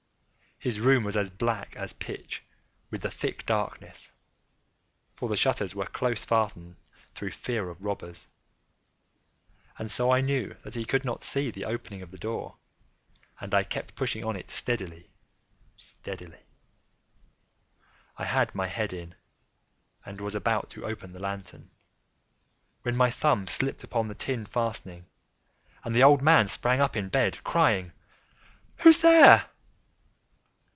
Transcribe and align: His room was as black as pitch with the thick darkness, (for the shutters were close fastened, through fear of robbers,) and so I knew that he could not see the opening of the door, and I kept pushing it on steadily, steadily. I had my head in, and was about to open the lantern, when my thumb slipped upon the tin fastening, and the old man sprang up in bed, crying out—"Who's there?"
His 0.63 0.79
room 0.79 1.03
was 1.03 1.17
as 1.17 1.31
black 1.31 1.75
as 1.75 1.91
pitch 1.93 2.43
with 2.91 3.01
the 3.01 3.09
thick 3.09 3.47
darkness, 3.47 4.11
(for 5.15 5.27
the 5.27 5.35
shutters 5.35 5.73
were 5.73 5.87
close 5.87 6.23
fastened, 6.23 6.75
through 7.11 7.31
fear 7.31 7.67
of 7.69 7.81
robbers,) 7.83 8.27
and 9.79 9.89
so 9.89 10.11
I 10.11 10.21
knew 10.21 10.55
that 10.61 10.75
he 10.75 10.85
could 10.85 11.03
not 11.03 11.23
see 11.23 11.49
the 11.49 11.65
opening 11.65 12.03
of 12.03 12.11
the 12.11 12.17
door, 12.19 12.57
and 13.39 13.55
I 13.55 13.63
kept 13.63 13.95
pushing 13.95 14.21
it 14.21 14.25
on 14.27 14.43
steadily, 14.49 15.09
steadily. 15.75 16.45
I 18.19 18.25
had 18.25 18.53
my 18.53 18.67
head 18.67 18.93
in, 18.93 19.15
and 20.05 20.21
was 20.21 20.35
about 20.35 20.69
to 20.75 20.85
open 20.85 21.11
the 21.11 21.17
lantern, 21.19 21.71
when 22.83 22.95
my 22.95 23.09
thumb 23.09 23.47
slipped 23.47 23.83
upon 23.83 24.09
the 24.09 24.13
tin 24.13 24.45
fastening, 24.45 25.07
and 25.83 25.95
the 25.95 26.03
old 26.03 26.21
man 26.21 26.47
sprang 26.47 26.79
up 26.79 26.95
in 26.95 27.09
bed, 27.09 27.43
crying 27.43 27.87
out—"Who's 28.75 28.99
there?" 29.01 29.47